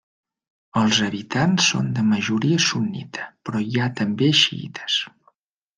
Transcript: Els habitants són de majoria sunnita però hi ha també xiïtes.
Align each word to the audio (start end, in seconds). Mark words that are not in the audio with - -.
Els 0.83 1.01
habitants 1.07 1.67
són 1.73 1.91
de 1.99 2.07
majoria 2.15 2.65
sunnita 2.69 3.29
però 3.47 3.65
hi 3.69 3.79
ha 3.85 3.95
també 4.03 4.33
xiïtes. 4.45 5.03